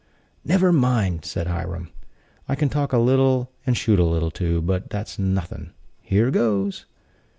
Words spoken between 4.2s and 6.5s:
too, but that's nothin'. Here